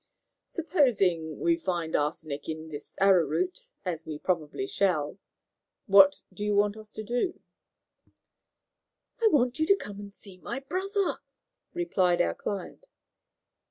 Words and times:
"Supposing 0.47 1.39
we 1.39 1.55
find 1.55 1.95
arsenic 1.95 2.49
in 2.49 2.69
this 2.69 2.95
arrowroot, 2.99 3.69
as 3.85 4.03
we 4.03 4.17
probably 4.17 4.65
shall, 4.65 5.19
what 5.85 6.21
do 6.33 6.43
you 6.43 6.55
want 6.55 6.75
us 6.75 6.89
to 6.89 7.03
do?" 7.03 7.39
"I 9.23 9.27
want 9.27 9.59
you 9.59 9.67
to 9.67 9.75
come 9.75 9.99
and 9.99 10.11
see 10.11 10.39
my 10.39 10.59
brother," 10.59 11.19
replied 11.75 12.19
our 12.19 12.33
client. 12.33 12.87